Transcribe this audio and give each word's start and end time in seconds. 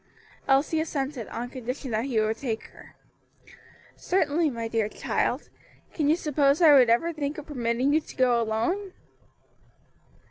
Elsie 0.47 0.79
assented, 0.79 1.27
on 1.27 1.47
condition 1.51 1.91
that 1.91 2.05
he 2.05 2.19
would 2.19 2.35
take 2.35 2.63
her. 2.69 2.95
"Certainly, 3.95 4.49
my 4.49 4.67
dear 4.67 4.89
child, 4.89 5.49
can 5.93 6.09
you 6.09 6.15
suppose 6.15 6.59
I 6.59 6.73
would 6.73 6.89
ever 6.89 7.13
think 7.13 7.37
of 7.37 7.45
permitting 7.45 7.93
you 7.93 8.01
to 8.01 8.15
go 8.15 8.41
alone?" 8.41 8.93